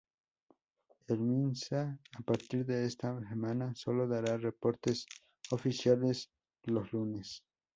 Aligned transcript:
El 1.09 1.19
Minsa, 1.19 1.99
a 2.17 2.21
partir 2.23 2.65
de 2.65 2.85
esta 2.87 3.19
semana, 3.29 3.75
solo 3.75 4.07
dará 4.07 4.35
reportes 4.35 5.05
oficiales 5.51 6.31
los 6.63 6.91
lunes. 6.91 7.43